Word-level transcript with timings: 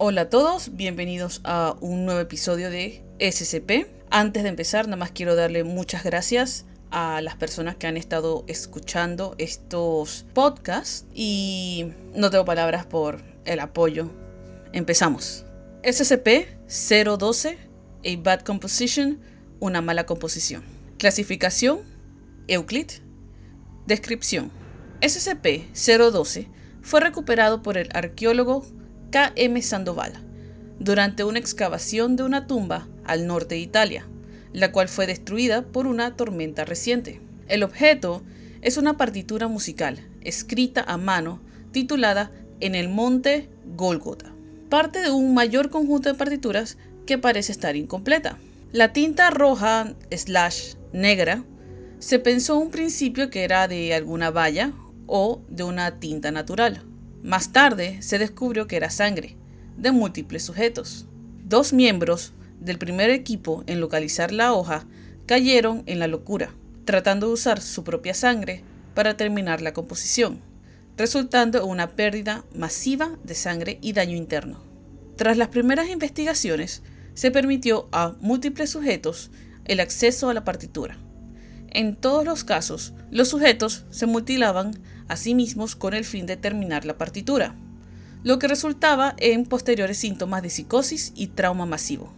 Hola 0.00 0.20
a 0.20 0.30
todos, 0.30 0.76
bienvenidos 0.76 1.40
a 1.42 1.74
un 1.80 2.04
nuevo 2.04 2.20
episodio 2.20 2.70
de 2.70 3.02
SCP. 3.18 3.88
Antes 4.10 4.44
de 4.44 4.48
empezar, 4.48 4.84
nada 4.84 4.96
más 4.96 5.10
quiero 5.10 5.34
darle 5.34 5.64
muchas 5.64 6.04
gracias 6.04 6.66
a 6.92 7.20
las 7.20 7.34
personas 7.34 7.74
que 7.74 7.88
han 7.88 7.96
estado 7.96 8.44
escuchando 8.46 9.34
estos 9.38 10.24
podcasts 10.34 11.04
y 11.12 11.90
no 12.14 12.30
tengo 12.30 12.44
palabras 12.44 12.86
por 12.86 13.24
el 13.44 13.58
apoyo. 13.58 14.08
Empezamos. 14.72 15.44
SCP-012, 15.82 17.56
a 18.04 18.22
bad 18.22 18.42
composition, 18.42 19.18
una 19.58 19.80
mala 19.80 20.06
composición. 20.06 20.62
Clasificación, 20.98 21.80
Euclid. 22.46 22.86
Descripción. 23.88 24.52
SCP-012 25.00 26.46
fue 26.82 27.00
recuperado 27.00 27.62
por 27.64 27.76
el 27.76 27.88
arqueólogo 27.92 28.64
K.M. 29.10 29.62
Sandoval 29.62 30.12
durante 30.78 31.24
una 31.24 31.38
excavación 31.38 32.16
de 32.16 32.22
una 32.24 32.46
tumba 32.46 32.88
al 33.04 33.26
norte 33.26 33.54
de 33.54 33.60
Italia, 33.60 34.06
la 34.52 34.70
cual 34.70 34.88
fue 34.88 35.06
destruida 35.06 35.62
por 35.62 35.86
una 35.86 36.16
tormenta 36.16 36.64
reciente. 36.64 37.20
El 37.48 37.62
objeto 37.62 38.22
es 38.60 38.76
una 38.76 38.96
partitura 38.96 39.48
musical 39.48 40.06
escrita 40.20 40.84
a 40.86 40.98
mano 40.98 41.40
titulada 41.72 42.30
En 42.60 42.74
el 42.74 42.88
monte 42.88 43.48
Golgota, 43.76 44.32
parte 44.68 45.00
de 45.00 45.10
un 45.10 45.32
mayor 45.34 45.70
conjunto 45.70 46.10
de 46.10 46.18
partituras 46.18 46.76
que 47.06 47.18
parece 47.18 47.52
estar 47.52 47.76
incompleta. 47.76 48.38
La 48.72 48.92
tinta 48.92 49.30
roja 49.30 49.94
slash 50.10 50.74
negra 50.92 51.44
se 51.98 52.18
pensó 52.18 52.56
en 52.56 52.62
un 52.64 52.70
principio 52.70 53.30
que 53.30 53.44
era 53.44 53.68
de 53.68 53.94
alguna 53.94 54.30
valla 54.30 54.72
o 55.06 55.40
de 55.48 55.62
una 55.62 55.98
tinta 55.98 56.30
natural. 56.30 56.84
Más 57.22 57.52
tarde 57.52 58.00
se 58.00 58.18
descubrió 58.18 58.66
que 58.66 58.76
era 58.76 58.90
sangre, 58.90 59.36
de 59.76 59.92
múltiples 59.92 60.44
sujetos. 60.44 61.06
Dos 61.44 61.72
miembros 61.72 62.32
del 62.60 62.78
primer 62.78 63.10
equipo 63.10 63.64
en 63.66 63.80
localizar 63.80 64.32
la 64.32 64.52
hoja 64.52 64.86
cayeron 65.26 65.82
en 65.86 65.98
la 65.98 66.06
locura, 66.06 66.50
tratando 66.84 67.26
de 67.26 67.34
usar 67.34 67.60
su 67.60 67.84
propia 67.84 68.14
sangre 68.14 68.62
para 68.94 69.16
terminar 69.16 69.60
la 69.60 69.72
composición, 69.72 70.40
resultando 70.96 71.58
en 71.58 71.68
una 71.68 71.90
pérdida 71.90 72.44
masiva 72.54 73.18
de 73.24 73.34
sangre 73.34 73.78
y 73.80 73.92
daño 73.92 74.16
interno. 74.16 74.60
Tras 75.16 75.36
las 75.36 75.48
primeras 75.48 75.88
investigaciones, 75.88 76.82
se 77.14 77.30
permitió 77.30 77.88
a 77.90 78.14
múltiples 78.20 78.70
sujetos 78.70 79.30
el 79.64 79.80
acceso 79.80 80.30
a 80.30 80.34
la 80.34 80.44
partitura. 80.44 80.96
En 81.70 81.96
todos 81.96 82.24
los 82.24 82.44
casos, 82.44 82.94
los 83.10 83.28
sujetos 83.28 83.84
se 83.90 84.06
mutilaban 84.06 84.72
a 85.08 85.16
sí 85.16 85.34
mismos 85.34 85.76
con 85.76 85.94
el 85.94 86.04
fin 86.04 86.26
de 86.26 86.36
terminar 86.36 86.84
la 86.84 86.96
partitura, 86.96 87.54
lo 88.24 88.38
que 88.38 88.48
resultaba 88.48 89.14
en 89.18 89.44
posteriores 89.44 89.98
síntomas 89.98 90.42
de 90.42 90.50
psicosis 90.50 91.12
y 91.14 91.28
trauma 91.28 91.66
masivo. 91.66 92.12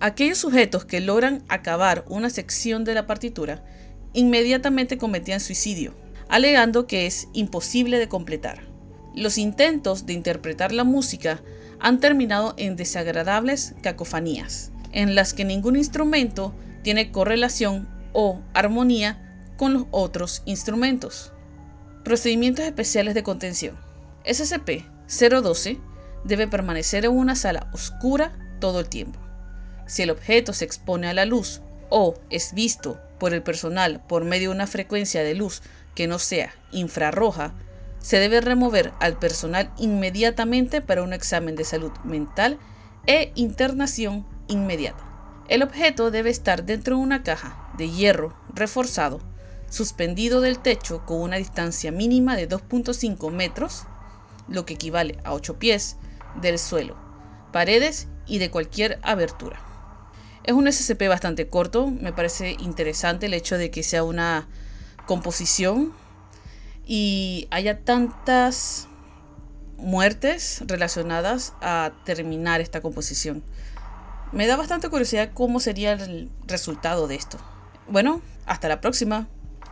Aquellos 0.00 0.38
sujetos 0.38 0.84
que 0.84 1.00
logran 1.00 1.42
acabar 1.48 2.04
una 2.08 2.30
sección 2.30 2.84
de 2.84 2.94
la 2.94 3.06
partitura 3.06 3.64
inmediatamente 4.12 4.98
cometían 4.98 5.40
suicidio, 5.40 5.94
alegando 6.28 6.86
que 6.86 7.06
es 7.06 7.28
imposible 7.32 7.98
de 7.98 8.08
completar. 8.08 8.62
Los 9.14 9.38
intentos 9.38 10.04
de 10.04 10.12
interpretar 10.12 10.72
la 10.72 10.84
música 10.84 11.40
han 11.78 12.00
terminado 12.00 12.54
en 12.56 12.76
desagradables 12.76 13.74
cacofonías, 13.82 14.72
en 14.92 15.14
las 15.14 15.32
que 15.32 15.44
ningún 15.44 15.76
instrumento 15.76 16.54
tiene 16.82 17.10
correlación 17.10 17.88
o 18.18 18.40
armonía 18.54 19.52
con 19.58 19.74
los 19.74 19.84
otros 19.90 20.42
instrumentos. 20.46 21.32
Procedimientos 22.02 22.64
especiales 22.64 23.12
de 23.12 23.22
contención. 23.22 23.76
SCP-012 24.24 25.78
debe 26.24 26.48
permanecer 26.48 27.04
en 27.04 27.12
una 27.12 27.36
sala 27.36 27.68
oscura 27.74 28.32
todo 28.58 28.80
el 28.80 28.88
tiempo. 28.88 29.20
Si 29.86 30.02
el 30.02 30.10
objeto 30.10 30.54
se 30.54 30.64
expone 30.64 31.08
a 31.08 31.12
la 31.12 31.26
luz 31.26 31.60
o 31.90 32.14
es 32.30 32.54
visto 32.54 32.98
por 33.18 33.34
el 33.34 33.42
personal 33.42 34.02
por 34.06 34.24
medio 34.24 34.48
de 34.48 34.56
una 34.56 34.66
frecuencia 34.66 35.22
de 35.22 35.34
luz 35.34 35.60
que 35.94 36.06
no 36.06 36.18
sea 36.18 36.54
infrarroja, 36.72 37.52
se 37.98 38.18
debe 38.18 38.40
remover 38.40 38.92
al 38.98 39.18
personal 39.18 39.70
inmediatamente 39.76 40.80
para 40.80 41.02
un 41.02 41.12
examen 41.12 41.54
de 41.54 41.64
salud 41.64 41.92
mental 42.02 42.58
e 43.06 43.30
internación 43.34 44.26
inmediata. 44.48 45.05
El 45.48 45.62
objeto 45.62 46.10
debe 46.10 46.30
estar 46.30 46.64
dentro 46.64 46.96
de 46.96 47.02
una 47.02 47.22
caja 47.22 47.70
de 47.78 47.90
hierro 47.90 48.36
reforzado 48.52 49.20
suspendido 49.70 50.40
del 50.40 50.58
techo 50.58 51.04
con 51.06 51.20
una 51.20 51.36
distancia 51.36 51.92
mínima 51.92 52.36
de 52.36 52.48
2.5 52.48 53.30
metros, 53.30 53.84
lo 54.48 54.64
que 54.64 54.74
equivale 54.74 55.18
a 55.24 55.34
8 55.34 55.58
pies, 55.58 55.96
del 56.40 56.58
suelo, 56.58 56.96
paredes 57.52 58.08
y 58.26 58.38
de 58.38 58.50
cualquier 58.50 58.98
abertura. 59.02 59.60
Es 60.44 60.52
un 60.52 60.70
SCP 60.70 61.08
bastante 61.08 61.48
corto, 61.48 61.88
me 61.88 62.12
parece 62.12 62.56
interesante 62.60 63.26
el 63.26 63.34
hecho 63.34 63.58
de 63.58 63.70
que 63.70 63.82
sea 63.82 64.04
una 64.04 64.48
composición 65.06 65.92
y 66.84 67.48
haya 67.50 67.80
tantas 67.84 68.88
muertes 69.76 70.62
relacionadas 70.66 71.52
a 71.60 71.92
terminar 72.04 72.60
esta 72.60 72.80
composición. 72.80 73.42
Me 74.32 74.46
da 74.46 74.56
bastante 74.56 74.88
curiosidad 74.88 75.30
cómo 75.32 75.60
sería 75.60 75.92
el 75.92 76.30
resultado 76.46 77.06
de 77.06 77.14
esto. 77.14 77.38
Bueno, 77.88 78.20
hasta 78.44 78.68
la 78.68 78.80
próxima. 78.80 79.28